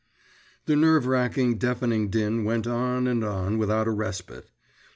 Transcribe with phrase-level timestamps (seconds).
[0.65, 4.49] VII The nerve racking, deafening din went on and on without a respite.